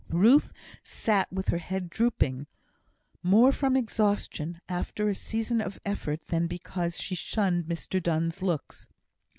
[0.09, 0.51] Ruth
[0.83, 2.47] sat with her head drooping,
[3.21, 8.87] more from exhaustion after a season of effort than because she shunned Mr Donne's looks.